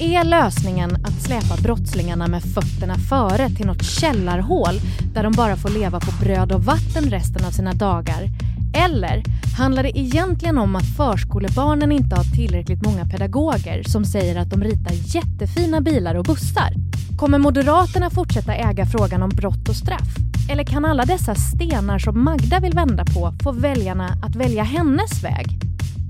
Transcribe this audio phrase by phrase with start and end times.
[0.00, 4.80] Är lösningen att släpa brottslingarna med fötterna före till något källarhål
[5.14, 8.28] där de bara får leva på bröd och vatten resten av sina dagar?
[8.74, 9.22] Eller
[9.58, 14.62] handlar det egentligen om att förskolebarnen inte har tillräckligt många pedagoger som säger att de
[14.62, 16.74] ritar jättefina bilar och bussar?
[17.18, 20.16] Kommer Moderaterna fortsätta äga frågan om brott och straff?
[20.50, 25.24] Eller kan alla dessa stenar som Magda vill vända på få väljarna att välja hennes
[25.24, 25.46] väg?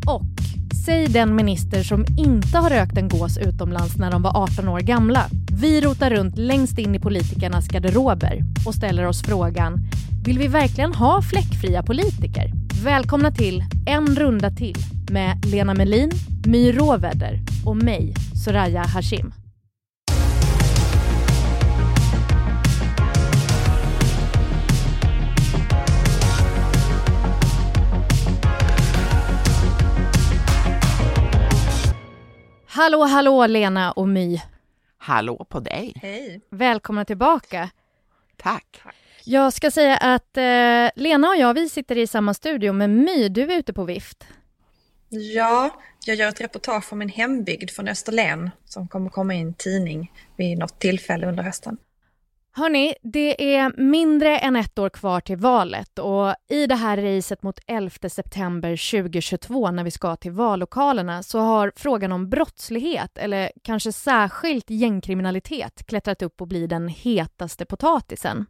[0.07, 4.69] Och säg den minister som inte har rökt en gås utomlands när de var 18
[4.69, 5.25] år gamla.
[5.61, 9.79] Vi rotar runt längst in i politikernas garderober och ställer oss frågan
[10.25, 12.51] vill vi verkligen ha fläckfria politiker?
[12.85, 14.77] Välkomna till En runda till
[15.11, 16.11] med Lena Melin,
[16.47, 19.44] My Råväder och mig, Soraya Hashim.
[32.85, 34.41] Hallå, hallå Lena och My.
[34.99, 35.93] Hallå på dig.
[36.03, 36.41] Hej.
[36.51, 37.71] Välkomna tillbaka.
[38.37, 38.83] Tack.
[39.25, 43.29] Jag ska säga att eh, Lena och jag, vi sitter i samma studio, men My,
[43.29, 44.25] du är ute på vift.
[45.09, 45.71] Ja,
[46.07, 50.13] jag gör ett reportage från min hembygd från Österlen som kommer komma i en tidning
[50.37, 51.77] vid något tillfälle under hösten.
[52.57, 57.43] Hörni, det är mindre än ett år kvar till valet och i det här racet
[57.43, 63.53] mot 11 september 2022 när vi ska till vallokalerna så har frågan om brottslighet, eller
[63.63, 68.47] kanske särskilt gängkriminalitet, klättrat upp och blir den hetaste potatisen.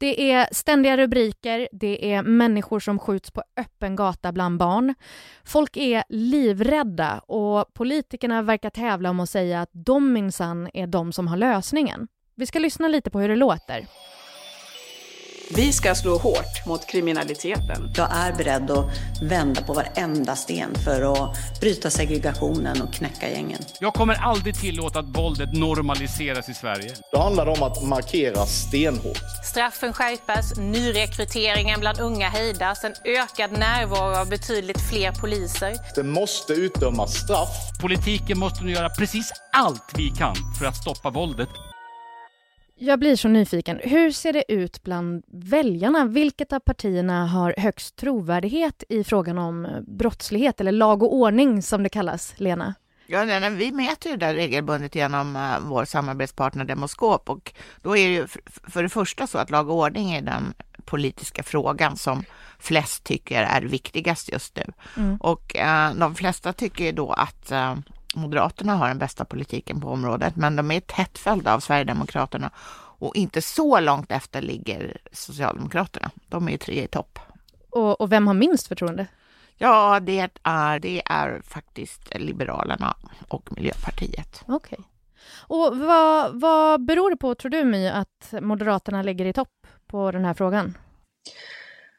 [0.00, 4.94] Det är ständiga rubriker, det är människor som skjuts på öppen gata bland barn.
[5.44, 11.12] Folk är livrädda och politikerna verkar tävla om att säga att de minsann är de
[11.12, 12.08] som har lösningen.
[12.38, 13.86] Vi ska lyssna lite på hur det låter.
[15.50, 17.92] Vi ska slå hårt mot kriminaliteten.
[17.96, 18.86] Jag är beredd att
[19.22, 23.58] vända på varenda sten för att bryta segregationen och knäcka gängen.
[23.80, 26.94] Jag kommer aldrig tillåta att våldet normaliseras i Sverige.
[27.12, 29.18] Det handlar om att markera stenhårt.
[29.44, 35.74] Straffen skärpas, nyrekryteringen bland unga hejdas, en ökad närvaro av betydligt fler poliser.
[35.94, 37.80] Det måste utdömas straff.
[37.80, 41.48] Politiken måste nu göra precis allt vi kan för att stoppa våldet.
[42.80, 43.80] Jag blir så nyfiken.
[43.82, 46.04] Hur ser det ut bland väljarna?
[46.04, 51.82] Vilket av partierna har högst trovärdighet i frågan om brottslighet, eller lag och ordning som
[51.82, 52.74] det kallas, Lena?
[53.06, 57.52] Ja, nej, vi mäter ju det där regelbundet genom uh, vår samarbetspartner Demoskop och
[57.82, 61.42] då är det ju för det första så att lag och ordning är den politiska
[61.42, 62.24] frågan som
[62.58, 64.64] flest tycker är viktigast just nu.
[64.96, 65.16] Mm.
[65.16, 67.74] Och uh, de flesta tycker då att uh,
[68.18, 72.50] Moderaterna har den bästa politiken på området, men de är tätt följda av Sverigedemokraterna
[73.00, 76.10] och inte så långt efter ligger Socialdemokraterna.
[76.28, 77.18] De är ju tre i topp.
[77.70, 79.06] Och, och vem har minst förtroende?
[79.56, 82.96] Ja, det är, det är faktiskt Liberalerna
[83.28, 84.44] och Miljöpartiet.
[84.46, 84.78] Okej.
[84.78, 84.84] Okay.
[85.36, 90.10] Och vad, vad beror det på, tror du My, att Moderaterna ligger i topp på
[90.12, 90.78] den här frågan?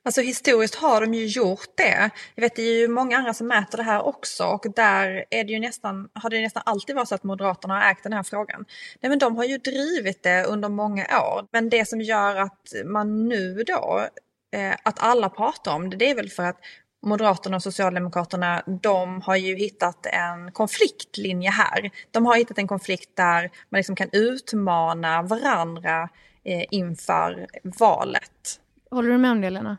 [0.10, 2.10] Alltså historiskt har de ju gjort det.
[2.36, 5.44] Jag vet det är ju många andra som mäter det här också och där är
[5.44, 8.24] det ju nästan, har det nästan alltid varit så att Moderaterna har ägt den här
[8.24, 8.66] frågan.
[9.02, 11.48] Nej men de har ju drivit det under många år.
[11.52, 14.08] Men det som gör att man nu då,
[14.56, 16.58] eh, att alla pratar om det, det är väl för att
[17.06, 21.92] Moderaterna och Socialdemokraterna, de har ju hittat en konfliktlinje här.
[22.12, 26.10] De har hittat en konflikt där man liksom kan utmana varandra
[26.44, 28.60] eh, inför valet.
[28.92, 29.78] Håller du med om det, Lena?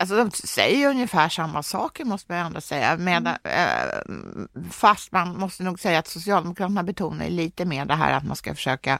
[0.00, 2.96] Alltså de säger ungefär samma saker måste man ändå säga.
[2.96, 3.36] Med, mm.
[3.44, 8.36] eh, fast man måste nog säga att Socialdemokraterna betonar lite mer det här att man
[8.36, 8.98] ska försöka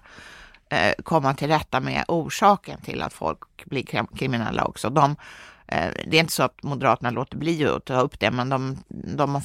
[0.69, 4.91] eh, komma till rätta med orsaken till att folk blir kriminella också.
[4.91, 5.17] De
[5.67, 8.79] eh, det är inte så att Moderaterna låter bli att ta upp det, men de,
[8.89, 9.41] de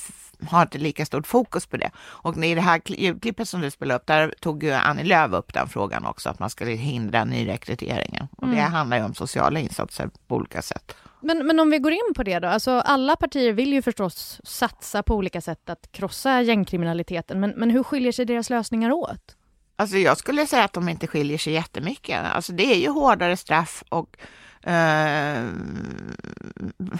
[0.47, 1.91] har inte lika stort fokus på det.
[1.97, 5.53] Och i det här ljudklippet som du spelade upp, där tog ju Annie Lööf upp
[5.53, 8.27] den frågan också, att man skulle hindra nyrekryteringen.
[8.37, 8.71] Och det mm.
[8.71, 10.95] handlar ju om sociala insatser på olika sätt.
[11.21, 14.41] Men, men om vi går in på det då, alltså alla partier vill ju förstås
[14.43, 19.35] satsa på olika sätt att krossa gängkriminaliteten, men, men hur skiljer sig deras lösningar åt?
[19.75, 22.19] Alltså jag skulle säga att de inte skiljer sig jättemycket.
[22.33, 24.17] Alltså det är ju hårdare straff och
[24.63, 25.43] eh,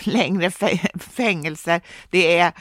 [0.04, 0.52] längre
[1.00, 1.82] fängelser.
[2.10, 2.52] Det är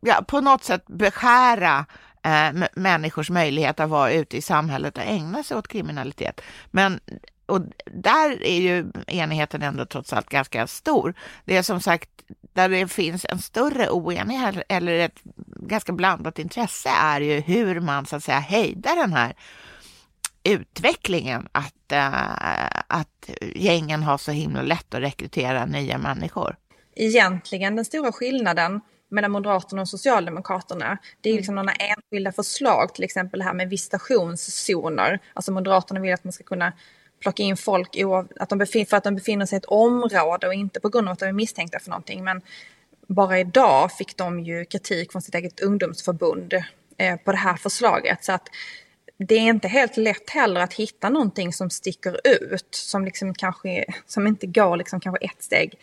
[0.00, 1.86] ja, på något sätt beskära
[2.22, 6.40] eh, människors möjlighet att vara ute i samhället och ägna sig åt kriminalitet.
[6.70, 7.00] Men
[7.46, 11.14] och där är ju enigheten ändå trots allt ganska stor.
[11.44, 12.10] Det är som sagt
[12.52, 15.20] där det finns en större oenighet eller ett
[15.60, 19.34] ganska blandat intresse är ju hur man så att säga hejdar den här
[20.46, 26.56] utvecklingen att, äh, att gängen har så himla lätt att rekrytera nya människor.
[26.94, 30.98] Egentligen den stora skillnaden mellan Moderaterna och Socialdemokraterna.
[31.20, 31.38] Det är mm.
[31.38, 35.20] liksom några enskilda förslag, till exempel det här med visitationszoner.
[35.34, 36.72] Alltså Moderaterna vill att man ska kunna
[37.20, 37.96] plocka in folk
[38.40, 41.12] att de för att de befinner sig i ett område och inte på grund av
[41.12, 42.24] att de är misstänkta för någonting.
[42.24, 42.42] Men
[43.06, 46.54] bara idag fick de ju kritik från sitt eget ungdomsförbund
[46.98, 48.24] eh, på det här förslaget.
[48.24, 48.48] Så att
[49.18, 53.84] det är inte helt lätt heller att hitta någonting som sticker ut, som liksom kanske
[54.06, 55.74] som inte går liksom kanske ett steg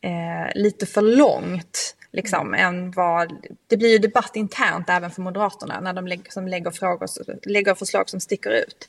[0.00, 1.96] eh, lite för långt.
[2.14, 3.32] Liksom, än vad,
[3.66, 7.08] det blir ju debatt internt även för Moderaterna när de lägger, som lägger, frågor,
[7.48, 8.88] lägger förslag som sticker ut.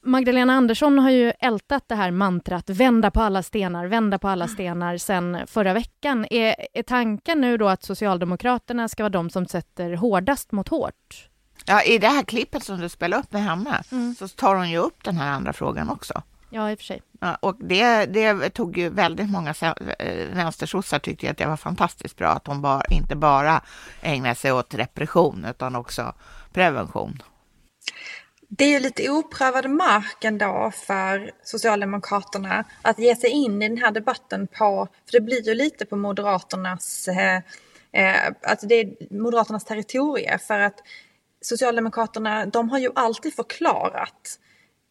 [0.00, 4.48] Magdalena Andersson har ju ältat det här mantrat vända på alla stenar, vända på alla
[4.48, 6.26] stenar sen förra veckan.
[6.30, 11.27] Är, är tanken nu då att Socialdemokraterna ska vara de som sätter hårdast mot hårt?
[11.68, 14.14] Ja, i det här klippet som du spelar upp med henne mm.
[14.14, 16.22] så tar hon ju upp den här andra frågan också.
[16.50, 17.02] Ja, i och för sig.
[17.20, 19.54] Ja, och det, det tog ju väldigt många
[19.98, 23.62] eh, vänstersossar tyckte att det var fantastiskt bra att hon bara, inte bara
[24.02, 26.14] ägnar sig åt repression utan också
[26.52, 27.22] prevention.
[28.48, 33.78] Det är ju lite oprövad mark ändå för Socialdemokraterna att ge sig in i den
[33.78, 37.36] här debatten på, för det blir ju lite på Moderaternas, eh,
[37.92, 40.82] eh, alltså det är Moderaternas territorie för att
[41.40, 44.38] Socialdemokraterna, de har ju alltid förklarat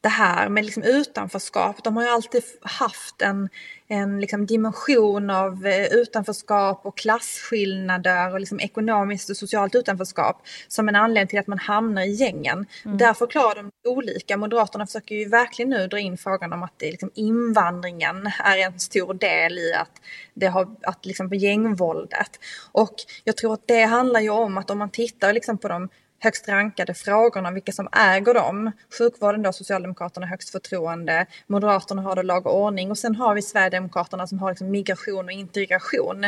[0.02, 1.84] det här med liksom utanförskap.
[1.84, 3.50] De har ju alltid haft en,
[3.88, 10.90] en liksom dimension av eh, utanförskap och klasskillnader och liksom ekonomiskt och socialt utanförskap som
[10.90, 12.66] en anledning till att man hamnar i gängen.
[12.86, 12.98] Mm.
[12.98, 14.38] Där förklarar de olika.
[14.38, 18.80] Moderaterna försöker ju verkligen nu dra in frågan om att det liksom invandringen är en
[18.80, 20.02] stor del i att
[20.34, 22.40] det har, att liksom på gängvåldet.
[22.72, 25.90] Och jag tror att det handlar ju om att om man tittar liksom på de
[26.20, 28.72] högst rankade frågorna, vilka som äger dem.
[28.98, 33.42] Sjukvården då, Socialdemokraterna högst förtroende, Moderaterna har då lag och ordning och sen har vi
[33.42, 36.26] Sverigedemokraterna som har liksom migration och integration.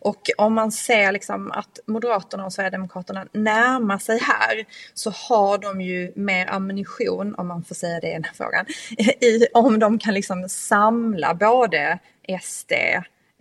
[0.00, 5.80] Och om man ser liksom att Moderaterna och Sverigedemokraterna närmar sig här så har de
[5.80, 8.66] ju mer ammunition, om man får säga det i den här frågan,
[9.20, 11.98] i, om de kan liksom samla både
[12.42, 12.72] SD,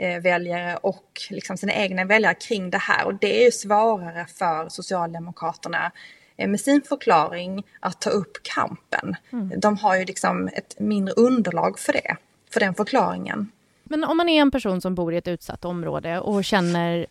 [0.02, 3.06] väljare och liksom sina egna väljare kring det här.
[3.06, 5.92] Och det är ju svårare för Socialdemokraterna
[6.38, 9.16] eh, med sin förklaring att ta upp kampen.
[9.32, 9.60] Mm.
[9.60, 12.16] De har ju liksom ett mindre underlag för det,
[12.54, 13.52] för den förklaringen.
[13.84, 17.06] Men om man är en person som bor i ett utsatt område och känner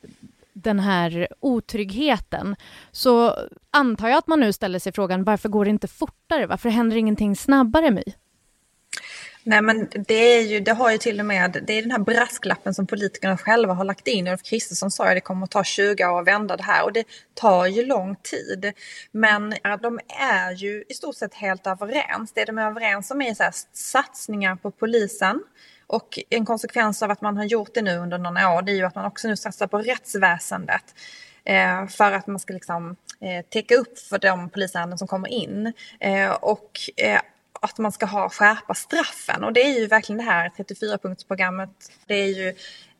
[0.52, 2.56] den här otryggheten
[2.90, 3.36] så
[3.70, 6.46] antar jag att man nu ställer sig frågan varför går det inte fortare?
[6.46, 8.02] Varför händer ingenting snabbare My?
[9.50, 11.98] Nej men det är ju, det har ju till och med, det är den här
[11.98, 14.28] brasklappen som politikerna själva har lagt in.
[14.28, 16.92] Ulf Kristersson sa att det kommer att ta 20 år att vända det här och
[16.92, 17.04] det
[17.34, 18.72] tar ju lång tid.
[19.12, 22.32] Men de är ju i stort sett helt överens.
[22.32, 25.42] Det de är överens om är så här, satsningar på polisen.
[25.86, 28.76] Och en konsekvens av att man har gjort det nu under några år det är
[28.76, 30.94] ju att man också nu satsar på rättsväsendet.
[31.44, 35.72] Eh, för att man ska liksom eh, täcka upp för de polisärenden som kommer in.
[36.00, 37.20] Eh, och eh,
[37.60, 41.68] att man ska ha skärpa straffen och det är ju verkligen det här 34-punktsprogrammet.
[42.06, 42.48] Det är ju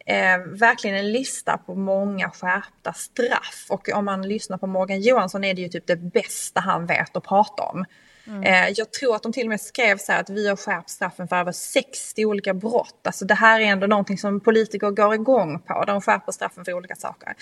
[0.07, 5.45] eh, verkligen en lista på många skärpta straff och om man lyssnar på Morgan Johansson
[5.45, 7.85] är det ju typ det bästa han vet att prata om.
[8.27, 8.43] Mm.
[8.43, 10.91] Eh, jag tror att de till och med skrev så här att vi har skärpt
[10.91, 13.01] straffen för över 60 olika brott.
[13.07, 15.85] Alltså det här är ändå någonting som politiker går igång på.
[15.87, 17.35] De skärper straffen för olika saker.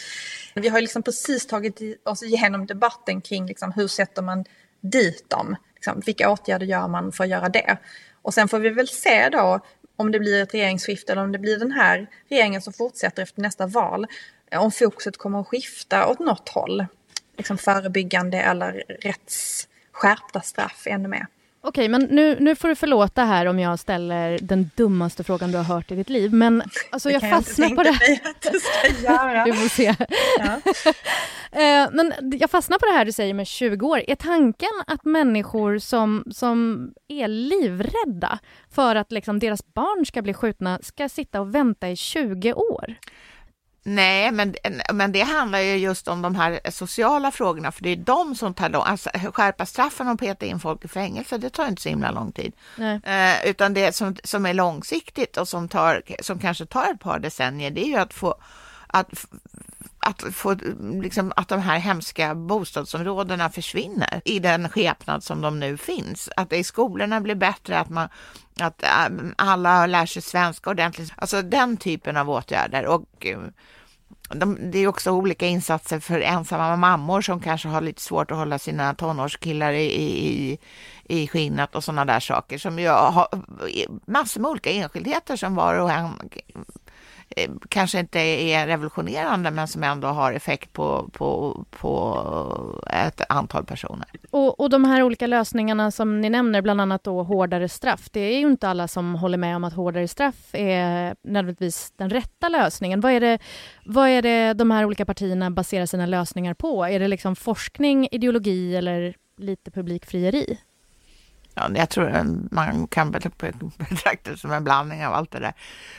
[0.54, 4.44] Vi har liksom precis tagit oss igenom debatten kring liksom hur sätter man
[4.80, 5.56] dit dem.
[5.78, 7.78] Liksom, vilka åtgärder gör man för att göra det?
[8.22, 9.60] Och sen får vi väl se då
[9.96, 13.42] om det blir ett regeringsskifte eller om det blir den här regeringen som fortsätter efter
[13.42, 14.06] nästa val.
[14.50, 16.86] Eh, om fokuset kommer att skifta åt något håll.
[17.36, 21.26] Liksom förebyggande eller rättsskärpta straff ännu mer.
[21.60, 25.56] Okej, men nu, nu får du förlåta här om jag ställer den dummaste frågan du
[25.56, 29.44] har hört i ditt liv, men alltså, jag fastnar på det här.
[29.44, 29.94] Du får se.
[30.38, 30.60] Ja.
[31.52, 34.02] Eh, men jag fastnar på det här du säger med 20 år.
[34.08, 38.38] Är tanken att människor som, som är livrädda
[38.70, 42.94] för att liksom deras barn ska bli skjutna ska sitta och vänta i 20 år?
[43.88, 44.54] Nej, men,
[44.92, 48.54] men det handlar ju just om de här sociala frågorna, för det är de som
[48.54, 51.88] tar lång alltså, Skärpa straffen och peta in folk i fängelse, det tar inte så
[51.88, 52.52] himla lång tid.
[53.04, 57.18] Eh, utan det som, som är långsiktigt och som, tar, som kanske tar ett par
[57.18, 58.34] decennier, det är ju att få
[58.86, 59.26] att,
[59.98, 60.56] att, få,
[61.02, 66.28] liksom, att de här hemska bostadsområdena försvinner i den skepnad som de nu finns.
[66.36, 68.08] Att det i skolorna blir bättre, att, man,
[68.60, 71.12] att äh, alla lär sig svenska ordentligt.
[71.16, 72.86] Alltså den typen av åtgärder.
[72.86, 73.38] Och eh,
[74.28, 78.36] de, det är också olika insatser för ensamma mammor som kanske har lite svårt att
[78.36, 80.58] hålla sina tonårskillar i, i,
[81.04, 83.28] i skinnet och sådana där saker som ju har
[84.06, 86.10] massor med olika enskildheter som var och en
[87.36, 93.64] Eh, kanske inte är revolutionerande men som ändå har effekt på, på, på ett antal
[93.64, 94.06] personer.
[94.30, 98.20] Och, och de här olika lösningarna som ni nämner, bland annat då hårdare straff, det
[98.20, 102.48] är ju inte alla som håller med om att hårdare straff är nödvändigtvis den rätta
[102.48, 103.00] lösningen.
[103.00, 103.38] Vad är det,
[103.84, 106.84] vad är det de här olika partierna baserar sina lösningar på?
[106.84, 110.58] Är det liksom forskning, ideologi eller lite publikfrieri?
[111.58, 112.24] Ja, jag tror
[112.54, 115.52] man kan betrakta det som en blandning av allt det där.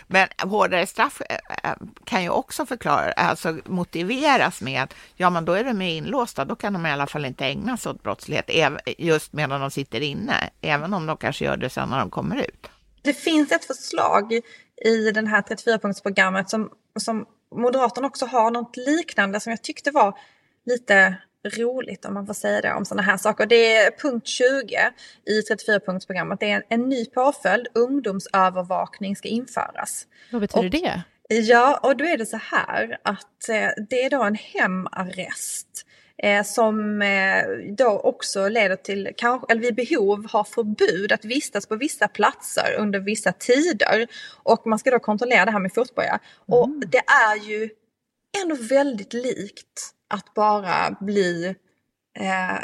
[0.08, 5.46] Men hårdare straff eh, eh, kan ju också förklara, alltså motiveras med att ja, men
[5.46, 8.50] då är de inlåsta, då kan de i alla fall inte ägna sig åt brottslighet
[8.98, 12.36] just medan de sitter inne, även om de kanske gör det sen när de kommer
[12.36, 12.68] ut.
[13.02, 14.34] Det finns ett förslag
[14.86, 17.26] i den här 34-punktsprogrammet som, som
[17.56, 20.18] Moderaterna också har något liknande som jag tyckte var
[20.66, 23.46] lite roligt om man får säga det om sådana här saker.
[23.46, 24.92] Det är punkt 20
[25.26, 26.38] i 34-punktsprogrammet.
[26.40, 30.08] Det är en, ny påföljd, ungdomsövervakning ska införas.
[30.32, 31.04] Vad betyder och, det?
[31.36, 35.86] Ja, och då är det så här att eh, det är då en hemarrest
[36.24, 37.44] eh, som eh,
[37.78, 42.76] då också leder till, kanske, eller vid behov har förbud att vistas på vissa platser
[42.80, 44.08] under vissa tider.
[44.44, 46.20] Och man ska då kontrollera det här med fotboja.
[46.48, 46.60] Mm.
[46.60, 47.70] Och det är ju
[48.44, 51.56] ändå väldigt likt att bara bli
[52.14, 52.56] eh,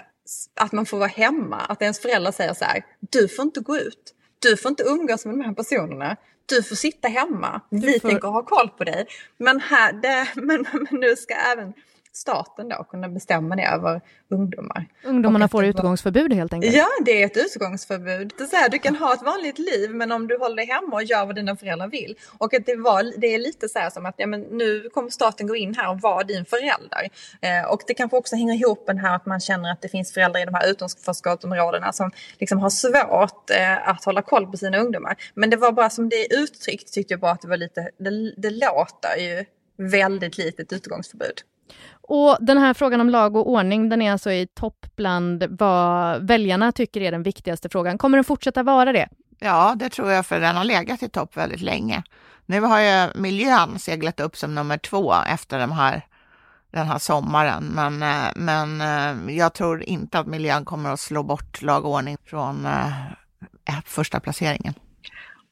[0.55, 3.77] att man får vara hemma, att ens föräldrar säger så här, du får inte gå
[3.77, 8.09] ut, du får inte umgås med de här personerna, du får sitta hemma, vi får...
[8.09, 9.07] tänker ha koll på dig.
[9.37, 11.73] Men, här, det, men, men nu ska även
[12.15, 14.85] staten då kunna bestämma det över ungdomar.
[15.03, 16.75] Ungdomarna får utgångsförbud helt enkelt?
[16.75, 18.33] Ja, det är ett utgångsförbud.
[18.37, 20.65] Det är så här, du kan ha ett vanligt liv men om du håller dig
[20.65, 22.15] hemma och gör vad dina föräldrar vill.
[22.37, 25.09] Och att det, var, det är lite så här som att ja, men nu kommer
[25.09, 27.09] staten gå in här och vara din förälder.
[27.41, 30.13] Eh, och det kanske också hänger ihop med här att man känner att det finns
[30.13, 34.77] föräldrar i de här utanförskapsområdena som liksom har svårt eh, att hålla koll på sina
[34.77, 35.15] ungdomar.
[35.33, 37.89] Men det var bara som det är uttryckt tyckte jag bara att det var lite,
[37.97, 39.45] det, det låter ju
[39.77, 41.41] väldigt litet utgångsförbud.
[42.07, 46.27] Och den här frågan om lag och ordning, den är alltså i topp bland vad
[46.27, 47.97] väljarna tycker är den viktigaste frågan.
[47.97, 49.09] Kommer den fortsätta vara det?
[49.39, 52.03] Ja, det tror jag, för den har legat i topp väldigt länge.
[52.45, 56.01] Nu har ju miljön seglat upp som nummer två efter de här,
[56.71, 61.23] den här sommaren, men, eh, men eh, jag tror inte att miljön kommer att slå
[61.23, 64.73] bort lag och ordning från eh, första placeringen.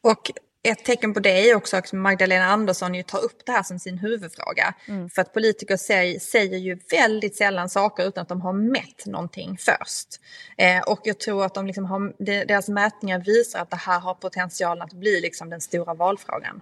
[0.02, 0.30] Och
[0.64, 3.78] ett tecken på det är också att Magdalena Andersson ju tar upp det här som
[3.78, 4.74] sin huvudfråga.
[4.88, 5.10] Mm.
[5.10, 9.58] För att politiker säger, säger ju väldigt sällan saker utan att de har mätt någonting
[9.58, 10.08] först.
[10.56, 12.12] Eh, och jag tror att de liksom har,
[12.46, 16.60] deras mätningar visar att det här har potential att bli liksom den stora valfrågan.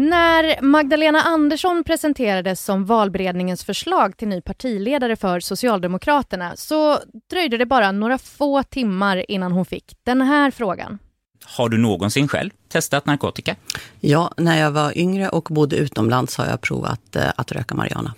[0.00, 6.98] När Magdalena Andersson presenterades som valberedningens förslag till ny partiledare för Socialdemokraterna så
[7.30, 10.98] dröjde det bara några få timmar innan hon fick den här frågan.
[11.44, 13.56] Har du någonsin själv testat narkotika?
[14.00, 18.14] Ja, när jag var yngre och bodde utomlands har jag provat eh, att röka marijuana.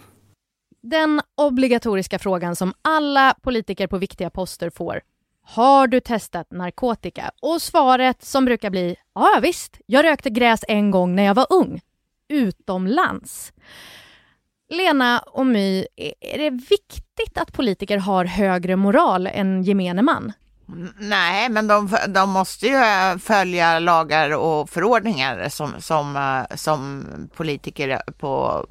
[0.82, 5.00] Den obligatoriska frågan som alla politiker på viktiga poster får
[5.42, 7.30] har du testat narkotika?
[7.42, 11.46] Och svaret som brukar bli ja visst, jag rökte gräs en gång när jag var
[11.50, 11.80] ung.
[12.28, 13.52] Utomlands.
[14.70, 15.86] Lena och My,
[16.20, 20.32] är det viktigt att politiker har högre moral än gemene man?
[20.98, 27.04] Nej, men de, de måste ju eh, följa lagar och förordningar som, som, eh, som
[27.36, 28.66] politiker på,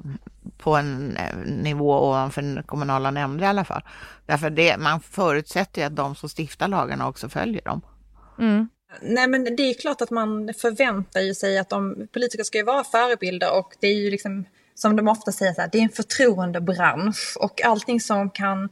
[0.62, 3.82] på en eh, nivå ovanför den kommunala nämnder i alla fall.
[4.26, 7.80] Därför det, man förutsätter ju att de som stiftar lagarna också följer dem.
[8.38, 8.68] Mm.
[9.02, 12.64] Nej men det är klart att man förväntar ju sig att de politiker ska ju
[12.64, 15.82] vara förebilder och det är ju liksom som de ofta säger, så här, det är
[15.82, 18.68] en förtroendebransch och allting som kan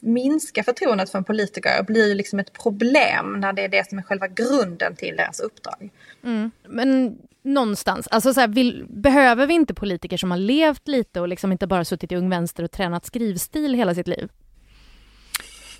[0.00, 4.02] minska förtroendet för en politiker blir liksom ett problem när det är det som är
[4.02, 5.90] själva grunden till deras uppdrag.
[6.24, 6.50] Mm.
[6.68, 11.28] Men någonstans, alltså så här, vill, behöver vi inte politiker som har levt lite och
[11.28, 14.28] liksom inte bara suttit i Ung Vänster och tränat skrivstil hela sitt liv?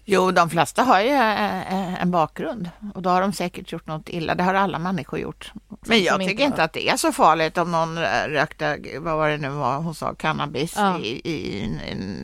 [0.06, 3.87] Jo, de flesta har ju eh, eh, en bakgrund och då har de säkert gjort
[3.87, 4.35] något illa.
[4.35, 5.52] Det har alla människor gjort.
[5.87, 9.28] Men jag tycker inte att det är så farligt om någon eh, rökte, vad var
[9.28, 10.99] det nu var hon sa, cannabis ja.
[10.99, 11.68] i, i,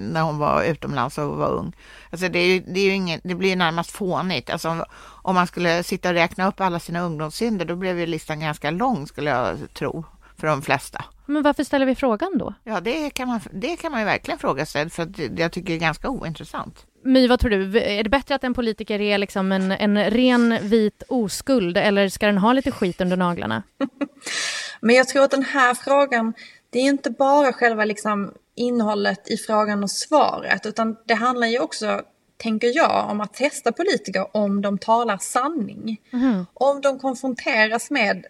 [0.01, 1.73] när hon var utomlands och var ung.
[2.11, 4.51] Alltså det, är, det, är ju ingen, det blir närmast fånigt.
[4.51, 4.87] Alltså
[5.23, 8.71] om man skulle sitta och räkna upp alla sina ungdomssynder, då blev ju listan ganska
[8.71, 10.05] lång skulle jag tro
[10.41, 11.05] för de flesta.
[11.27, 12.55] Men varför ställer vi frågan då?
[12.65, 15.69] Ja, det kan man, det kan man ju verkligen fråga sig, för att jag tycker
[15.69, 16.87] det är ganska ointressant.
[17.05, 17.81] My, vad tror du?
[17.81, 22.27] Är det bättre att en politiker är liksom en, en ren vit oskuld eller ska
[22.27, 23.63] den ha lite skit under naglarna?
[24.81, 26.33] Men jag tror att den här frågan,
[26.71, 31.59] det är inte bara själva liksom innehållet i frågan och svaret, utan det handlar ju
[31.59, 32.01] också,
[32.41, 36.01] tänker jag, om att testa politiker om de talar sanning.
[36.13, 36.47] Mm.
[36.55, 38.27] Om de konfronteras med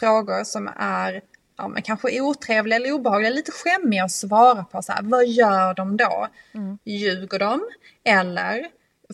[0.00, 1.22] frågor som är
[1.56, 4.82] ja, men kanske otrevliga eller obehagliga, lite skämmiga att svara på.
[4.82, 6.28] Så här, vad gör de då?
[6.54, 6.78] Mm.
[6.84, 7.60] Ljuger de?
[8.04, 8.66] Eller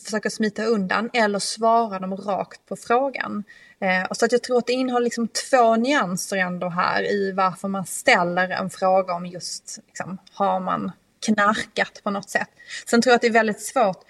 [0.05, 1.11] försöker smita undan?
[1.13, 3.45] Eller svarar de rakt på frågan?
[3.81, 7.69] Eh, så att jag tror att det innehåller liksom två nyanser ändå här i varför
[7.69, 10.93] man ställer en fråga om just, liksom, har man
[11.27, 12.49] knarkat på något sätt?
[12.87, 14.05] Sen tror jag att det är väldigt svårt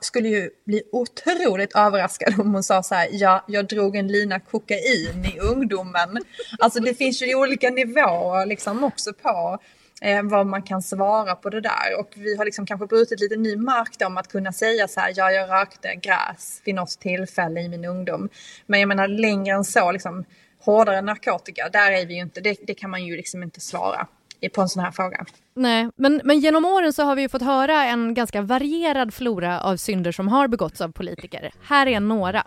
[0.00, 4.40] skulle ju bli otroligt överraskad om hon sa så här, ja, jag drog en lina
[4.40, 6.18] kokain i ungdomen.
[6.58, 9.58] Alltså det finns ju olika nivåer liksom också på
[10.02, 12.00] eh, vad man kan svara på det där.
[12.00, 15.00] Och vi har liksom kanske brutit lite ny mark då om att kunna säga så
[15.00, 18.28] här, ja, jag rökte gräs vid något tillfälle i min ungdom.
[18.66, 20.24] Men jag menar längre än så, liksom
[20.60, 24.06] hårdare narkotika, där är vi ju inte, det, det kan man ju liksom inte svara
[24.54, 25.24] på en sån här fråga.
[25.58, 29.76] Nej, men, men genom åren så har vi fått höra en ganska varierad flora av
[29.76, 31.50] synder som har begåtts av politiker.
[31.62, 32.46] Här är några.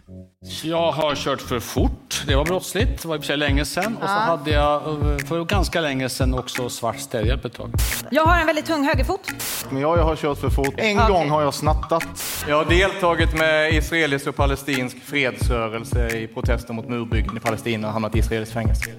[0.64, 2.24] Jag har kört för fort.
[2.28, 3.02] Det var brottsligt.
[3.02, 3.98] Det var i och för sig länge sedan.
[4.00, 4.04] Ja.
[4.04, 7.72] Och så hade jag eh, för ganska länge sedan också svart städhjälp ett tag.
[8.12, 9.32] Jag har en väldigt tung högerfot.
[9.70, 10.74] Men jag, jag har kört för fort.
[10.78, 11.12] En okay.
[11.12, 12.08] gång har jag snattat.
[12.48, 17.94] Jag har deltagit med israelisk och palestinsk fredsrörelse i protester mot murbyggen i Palestina och
[17.94, 18.92] hamnat i israeliskt fängelse.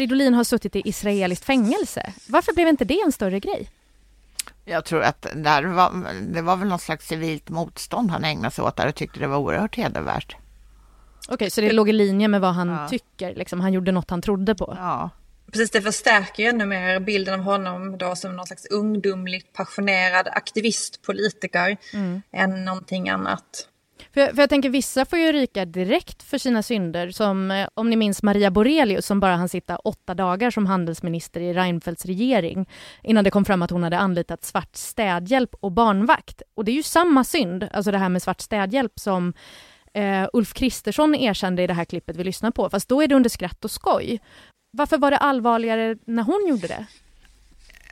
[0.00, 2.12] Fridolin har suttit i israeliskt fängelse.
[2.28, 3.70] Varför blev inte det en större grej?
[4.64, 8.64] Jag tror att där var, det var väl något slags civilt motstånd han ägnade sig
[8.64, 10.36] åt där och tyckte det var oerhört hedervärt.
[11.28, 12.88] Okej, okay, så det låg i linje med vad han ja.
[12.88, 13.60] tycker, liksom.
[13.60, 14.76] han gjorde något han trodde på?
[14.78, 15.10] Ja.
[15.52, 20.28] Precis, det förstärker ju ännu mer bilden av honom då som någon slags ungdomligt passionerad
[20.28, 22.22] aktivist, politiker, mm.
[22.32, 23.68] än någonting annat.
[24.14, 27.90] För, för jag tänker vissa får ju ryka direkt för sina synder som eh, om
[27.90, 32.68] ni minns Maria Borelius som bara hann sitta åtta dagar som handelsminister i Reinfeldts regering
[33.02, 36.42] innan det kom fram att hon hade anlitat svart städhjälp och barnvakt.
[36.54, 39.32] Och det är ju samma synd, alltså det här med svart städhjälp som
[39.94, 43.14] eh, Ulf Kristersson erkände i det här klippet vi lyssnar på, fast då är det
[43.14, 44.20] under skratt och skoj.
[44.72, 46.86] Varför var det allvarligare när hon gjorde det?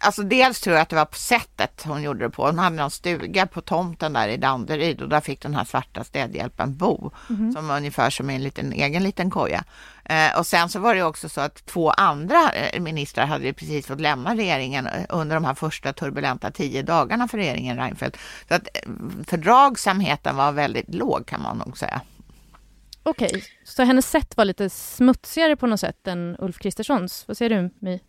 [0.01, 2.47] Alltså dels tror jag att det var på sättet hon gjorde det på.
[2.47, 6.05] Hon hade någon stuga på tomten där i Danderyd och där fick den här svarta
[6.05, 7.11] städhjälpen bo.
[7.31, 7.53] Mm.
[7.53, 9.65] Som ungefär som en liten, egen liten koja.
[10.05, 13.87] Eh, och sen så var det också så att två andra eh, ministrar hade precis
[13.87, 18.19] fått lämna regeringen eh, under de här första turbulenta tio dagarna för regeringen Reinfeldt.
[18.49, 18.91] Så att eh,
[19.27, 22.01] fördragsamheten var väldigt låg kan man nog säga.
[23.03, 23.43] Okej, okay.
[23.65, 27.25] så hennes sätt var lite smutsigare på något sätt än Ulf Kristerssons.
[27.29, 28.01] Vad säger du, My?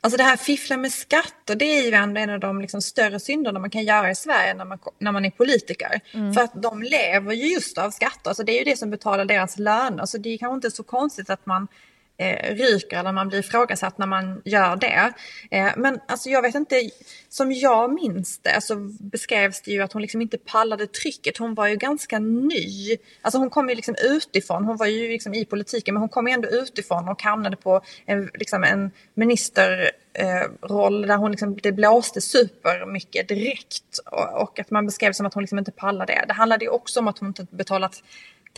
[0.00, 3.20] Alltså det här fiffla med skatter, det är ju ändå en av de liksom större
[3.20, 6.00] synderna man kan göra i Sverige när man, när man är politiker.
[6.12, 6.34] Mm.
[6.34, 9.24] För att de lever ju just av skatter, alltså det är ju det som betalar
[9.24, 10.06] deras löner.
[10.06, 11.68] Så det är kanske inte så konstigt att man
[12.16, 15.12] eh, ryker eller man blir ifrågasatt när man gör det.
[15.50, 16.90] Eh, men alltså jag vet inte,
[17.28, 21.38] som jag minns det så beskrevs det ju att hon liksom inte pallade trycket.
[21.38, 22.96] Hon var ju ganska ny.
[23.22, 26.26] Alltså hon kom ju liksom utifrån, hon var ju liksom i politiken men hon kom
[26.26, 31.72] ju ändå utifrån och hamnade på en, liksom en ministerroll eh, där hon liksom, det
[31.72, 36.24] blåste supermycket direkt och, och, att man beskrev som att hon liksom inte pallade det.
[36.28, 38.02] Det handlade ju också om att hon inte betalat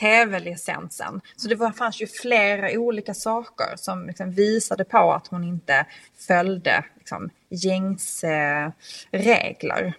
[0.00, 1.20] tv-licensen.
[1.36, 5.86] Så det var, fanns ju flera olika saker som liksom visade på att hon inte
[6.26, 8.72] följde liksom, gängse
[9.10, 9.94] regler.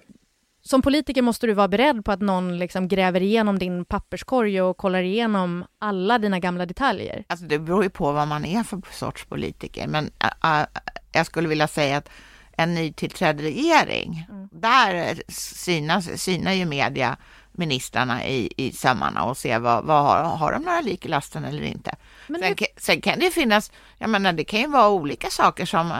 [0.61, 4.77] Som politiker måste du vara beredd på att någon liksom gräver igenom din papperskorg och
[4.77, 7.23] kollar igenom alla dina gamla detaljer.
[7.27, 10.65] Alltså det beror ju på vad man är för sorts politiker, men uh,
[11.11, 12.09] jag skulle vilja säga att
[12.57, 14.49] en nytillträdd regering, mm.
[14.51, 17.17] där synas, synar ju media
[17.57, 21.45] ministrarna i, i sömmarna och se vad, vad har, har de några lik i lasten
[21.45, 21.95] eller inte.
[22.27, 25.29] Men sen, det- kan- sen kan det finnas, jag menar det kan ju vara olika
[25.29, 25.91] saker som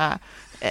[0.62, 0.70] eh,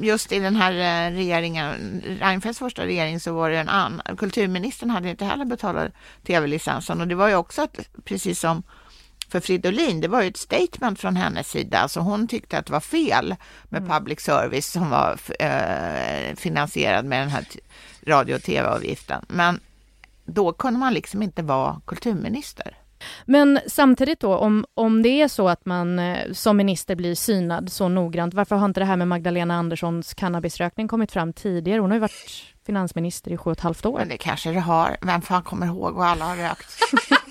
[0.00, 4.90] just i den här eh, regeringen, Reinfeldts första regering så var det en annan, kulturministern
[4.90, 5.92] hade inte heller betalat
[6.26, 8.62] tv-licensen och det var ju också att, precis som
[9.28, 12.72] för Fridolin, det var ju ett statement från hennes sida, alltså hon tyckte att det
[12.72, 13.34] var fel
[13.64, 17.44] med public service som var eh, finansierad med den här
[18.06, 19.24] radio och tv-avgiften.
[19.28, 19.60] Men
[20.24, 22.76] då kunde man liksom inte vara kulturminister.
[23.24, 27.72] Men samtidigt då, om, om det är så att man eh, som minister blir synad
[27.72, 31.80] så noggrant, varför har inte det här med Magdalena Anderssons cannabisrökning kommit fram tidigare?
[31.80, 33.98] Hon har ju varit finansminister i sju och ett halvt år.
[33.98, 34.96] Men det kanske det har.
[35.02, 36.78] Vem fan kommer ihåg vad alla har rökt?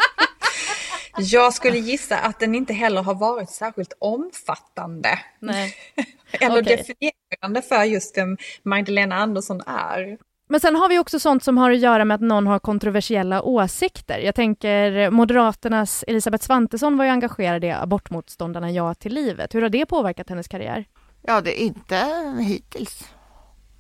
[1.18, 5.20] Jag skulle gissa att den inte heller har varit särskilt omfattande.
[5.40, 5.76] Nej.
[6.32, 6.78] Eller Okej.
[6.78, 10.18] definierande för just vem Magdalena Andersson är.
[10.52, 13.42] Men sen har vi också sånt som har att göra med att någon har kontroversiella
[13.42, 14.20] åsikter.
[14.20, 19.56] Jag tänker Moderaternas Elisabeth Svantesson var ju engagerad i abortmotståndarna Ja till livet.
[19.56, 20.86] Hur har det påverkat hennes karriär?
[21.22, 21.96] Ja, det är inte
[22.40, 23.04] hittills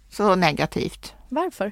[0.10, 1.13] så negativt.
[1.29, 1.71] Varför?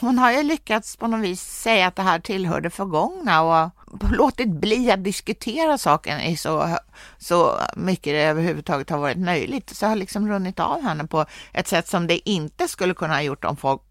[0.00, 3.70] Hon har ju lyckats på något vis säga att det här tillhör det förgångna och
[4.10, 6.76] låtit bli att diskutera saken i så,
[7.18, 9.70] så mycket det överhuvudtaget har varit möjligt.
[9.70, 13.22] Så har liksom runnit av henne på ett sätt som det inte skulle kunna ha
[13.22, 13.82] gjort om folk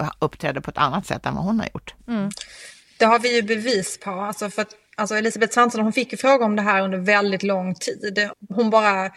[0.00, 1.94] eh, uppträdde på ett annat sätt än vad hon har gjort.
[2.98, 4.10] Det har vi ju bevis på.
[4.10, 7.42] Alltså för att, alltså Elisabeth Svantesson hon fick ju fråga om det här under väldigt
[7.42, 8.30] lång tid.
[8.48, 9.10] Hon bara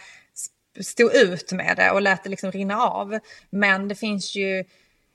[0.80, 3.18] stod ut med det och lät det liksom rinna av.
[3.50, 4.58] Men det finns ju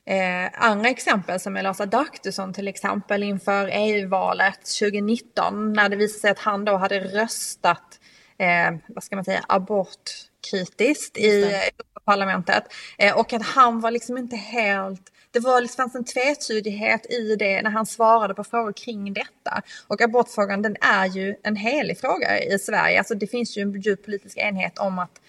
[0.06, 6.32] eh, andra exempel som Elasa Adaktusson till exempel inför EU-valet 2019 när det visade sig
[6.32, 8.00] att han då hade röstat
[8.40, 12.64] eh, vad ska man säga, abortkritiskt i Europaparlamentet.
[12.98, 17.36] Eh, och att han var liksom inte helt det var, liksom, fanns en tvetydighet i
[17.36, 19.62] det när han svarade på frågor kring detta.
[19.88, 22.98] Och abortfrågan den är ju en helig fråga i Sverige.
[22.98, 25.22] Alltså det finns ju en djup politisk enhet om att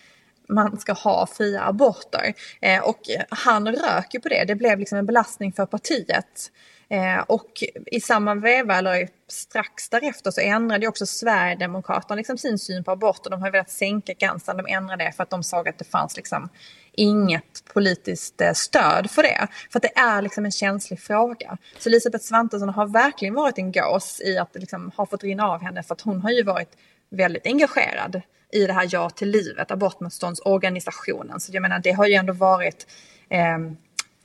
[0.48, 2.34] man ska ha fria aborter.
[2.60, 4.44] Eh, och han rök ju på det.
[4.44, 6.50] Det blev liksom en belastning för partiet.
[6.90, 12.58] Eh, och i samma veva, eller strax därefter, så ändrade ju också Sverigedemokraterna liksom sin
[12.58, 13.30] syn på aborter.
[13.30, 16.16] De har velat sänka gränsen, de ändrade det för att de såg att det fanns
[16.16, 16.48] liksom
[16.92, 19.48] inget politiskt eh, stöd för det.
[19.72, 21.56] För att det är liksom en känslig fråga.
[21.78, 25.48] Så Elisabeth Svantesson har verkligen varit en gås i att det liksom har fått rinna
[25.48, 26.76] av henne för att hon har ju varit
[27.10, 31.40] väldigt engagerad i det här Ja till livet, abortmotståndsorganisationen.
[31.40, 32.86] Så jag menar det har ju ändå varit
[33.28, 33.58] eh,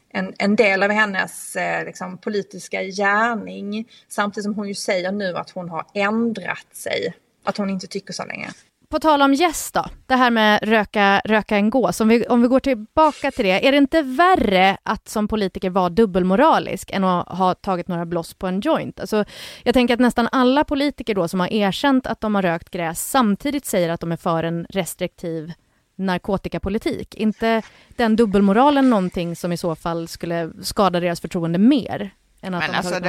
[0.10, 3.90] en, en del av hennes eh, liksom, politiska gärning.
[4.08, 7.14] Samtidigt som hon ju säger nu att hon har ändrat sig.
[7.44, 8.50] Att hon inte tycker så länge.
[8.94, 12.42] På tal om gäst då, det här med röka, röka en gås, om vi, om
[12.42, 17.04] vi går tillbaka till det, är det inte värre att som politiker vara dubbelmoralisk än
[17.04, 19.00] att ha tagit några bloss på en joint?
[19.00, 19.26] Alltså,
[19.64, 23.10] jag tänker att nästan alla politiker då som har erkänt att de har rökt gräs
[23.10, 25.54] samtidigt säger att de är för en restriktiv
[25.96, 27.16] narkotikapolitik.
[27.16, 27.62] inte
[27.96, 32.12] den dubbelmoralen någonting som i så fall skulle skada deras förtroende mer?
[32.44, 33.00] Än att Men de alltså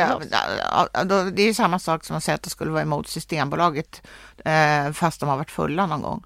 [1.05, 4.03] det, det är ju samma sak som att säga att det skulle vara emot Systembolaget
[4.45, 6.25] eh, fast de har varit fulla någon gång.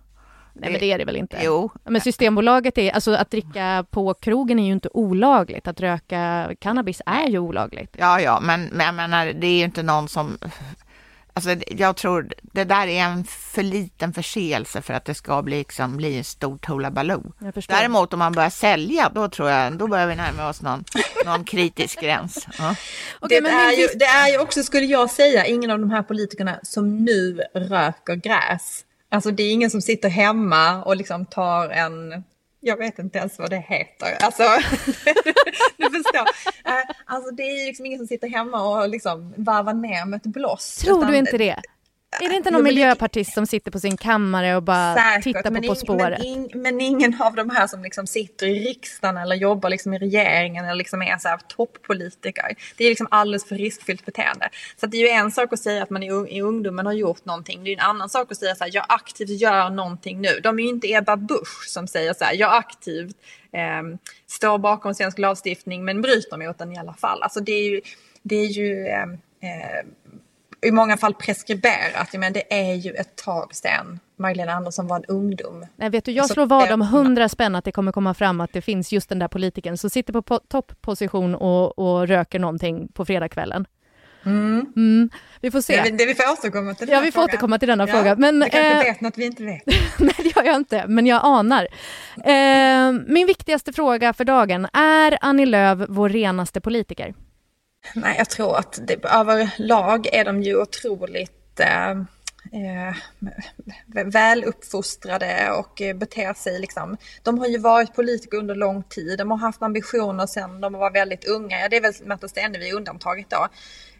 [0.52, 1.38] Nej men det är det väl inte?
[1.42, 1.70] Jo.
[1.84, 5.68] Men Systembolaget är, alltså att dricka på krogen är ju inte olagligt.
[5.68, 7.96] Att röka cannabis är ju olagligt.
[7.98, 10.38] Ja, ja, men, men jag menar, det är ju inte någon som...
[11.38, 15.58] Alltså, jag tror det där är en för liten förseelse för att det ska bli,
[15.58, 17.32] liksom, bli en stor hullabaloo.
[17.68, 20.84] Däremot om man börjar sälja, då tror jag, då börjar vi närma oss någon,
[21.24, 22.46] någon kritisk gräns.
[22.58, 22.74] Ja.
[23.28, 26.60] det, är ju, det är ju också, skulle jag säga, ingen av de här politikerna
[26.62, 28.84] som nu röker gräs.
[29.10, 32.24] Alltså det är ingen som sitter hemma och liksom tar en,
[32.60, 34.16] jag vet inte ens vad det heter.
[34.24, 34.42] Alltså,
[35.76, 36.26] du förstår.
[36.64, 36.72] Eh,
[37.04, 40.76] Alltså det är liksom ingen som sitter hemma och liksom varvar ner med ett bloss.
[40.76, 41.62] Tror du inte det?
[42.10, 45.68] Är det inte någon miljöpartist som sitter på sin kammare och bara Säkert, tittar på
[45.68, 46.18] På spåret?
[46.18, 49.94] Men, ing, men ingen av de här som liksom sitter i riksdagen eller jobbar liksom
[49.94, 52.56] i regeringen eller liksom är så här toppolitiker.
[52.76, 54.48] Det är liksom alldeles för riskfyllt beteende.
[54.80, 56.92] Så det är ju en sak att säga att man i, ung- i ungdomen har
[56.92, 57.64] gjort någonting.
[57.64, 60.40] Det är en annan sak att säga så här, jag aktivt gör någonting nu.
[60.42, 63.16] De är ju inte Ebba Busch som säger så här, jag aktivt
[63.52, 67.22] eh, står bakom svensk lagstiftning men bryter mot den i alla fall.
[67.22, 67.80] Alltså det är ju,
[68.22, 69.86] det är ju eh, eh,
[70.62, 72.12] i många fall preskriberat.
[72.12, 75.66] Men det är ju ett tag sedan Magdalena Andersson var en ungdom.
[75.76, 78.52] Nej, vet du, jag slår vad om hundra spänn att det kommer komma fram att
[78.52, 82.88] det finns just den där politikern som sitter på po- toppposition och, och röker någonting
[82.92, 83.66] på fredagskvällen.
[84.24, 84.66] Mm.
[84.76, 85.10] Mm.
[85.40, 85.82] Vi får se.
[85.82, 87.28] Det, det vi får återkomma till Ja, denna vi får frågan.
[87.28, 88.16] återkomma till denna Ja, fråga.
[88.16, 89.62] Men, du kanske eh, vet något vi inte vet.
[89.98, 91.66] Nej, det gör jag inte, men jag anar.
[92.24, 97.14] Eh, min viktigaste fråga för dagen, är Annie Lööf vår renaste politiker?
[97.94, 101.90] Nej, jag tror att det, överlag är de ju otroligt eh,
[102.52, 102.94] eh,
[104.06, 106.96] väluppfostrade och eh, beter sig liksom.
[107.22, 110.90] De har ju varit politiker under lång tid, de har haft ambitioner sedan de var
[110.90, 111.60] väldigt unga.
[111.60, 113.48] Ja, Det är väl Märta Stenevi undantaget då.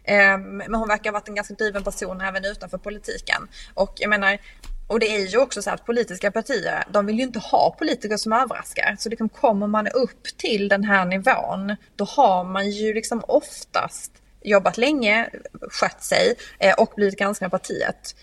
[0.03, 3.47] Eh, men hon verkar ha varit en ganska driven person även utanför politiken.
[3.73, 4.37] Och jag menar,
[4.89, 8.17] och det är ju också så att politiska partier, de vill ju inte ha politiker
[8.17, 8.95] som överraskar.
[8.99, 14.11] Så liksom kommer man upp till den här nivån, då har man ju liksom oftast
[14.41, 15.29] jobbat länge,
[15.71, 18.15] skött sig eh, och blivit granskad av partiet.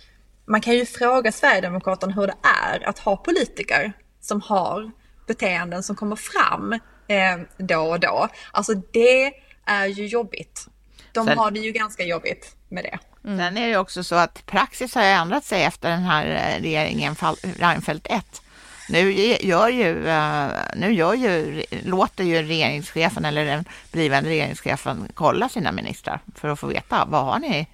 [0.46, 4.90] Man kan ju fråga Sverigedemokraterna hur det är att ha politiker som har
[5.26, 6.72] beteenden som kommer fram
[7.08, 8.28] eh, då och då.
[8.52, 9.32] Alltså det
[9.66, 10.66] är ju jobbigt.
[11.12, 12.98] De har det ju ganska jobbigt med det.
[13.26, 13.38] Mm.
[13.38, 17.14] Sen är det också så att praxis har ändrat sig efter den här eh, regeringen
[17.58, 18.42] Reinfeldt 1.
[18.88, 25.48] Nu gör ju, eh, nu gör ju, låter ju regeringschefen eller den blivande regeringschefen kolla
[25.48, 27.66] sina ministrar för att få veta vad har ni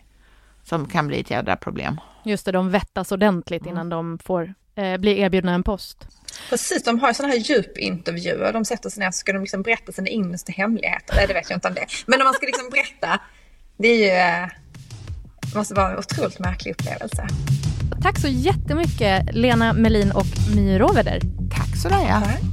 [0.65, 2.01] som kan bli ett jädra problem.
[2.25, 3.91] Just det, de vettas ordentligt innan mm.
[3.91, 6.07] de får eh, bli erbjudna en post.
[6.51, 8.53] Precis, de har ju sådana här djupintervjuer.
[8.53, 11.15] De sätter sig ner och ska de liksom berätta sina innersta hemligheter.
[11.17, 13.21] Nej, det vet jag inte om det Men om man ska liksom berätta,
[13.77, 14.62] det är ju...
[15.53, 17.27] Det måste vara en otroligt märklig upplevelse.
[18.03, 21.21] Tack så jättemycket Lena Melin och My Roveder.
[21.51, 22.53] Tack så mycket.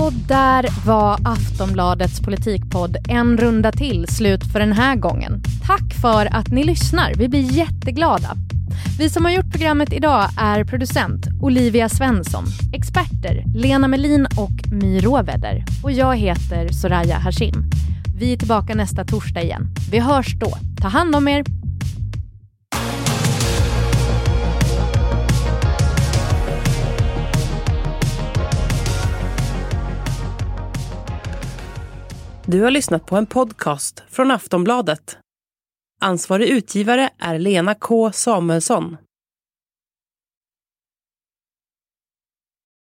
[0.00, 5.42] Och där var Aftonbladets politikpodd En runda till slut för den här gången.
[5.66, 7.14] Tack för att ni lyssnar.
[7.14, 8.36] Vi blir jätteglada.
[8.98, 15.00] Vi som har gjort programmet idag är producent Olivia Svensson, experter Lena Melin och My
[15.00, 17.70] Råväder och jag heter Soraya Hashim.
[18.22, 19.66] Vi är tillbaka nästa torsdag igen.
[19.90, 20.52] Vi hörs då.
[20.82, 21.44] Ta hand om er.
[32.46, 35.18] Du har lyssnat på en podcast från Aftonbladet.
[36.00, 38.96] Ansvarig utgivare är Lena K Samuelsson.